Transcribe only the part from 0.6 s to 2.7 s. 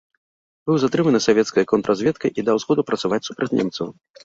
Быў затрыманы савецкай контрразведкай і даў